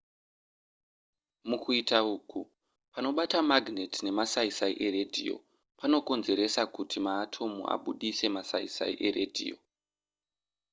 mukuita 1.49 1.97
uku 2.15 2.39
panobata 2.93 3.37
magnet 3.49 3.93
nemasaisai 4.05 4.75
eradio 4.87 5.35
panokonzeresa 5.79 6.61
kuti 6.75 6.97
maatomu 7.07 7.61
abudise 7.73 8.25
masaisai 8.35 8.95
eradio 9.07 9.55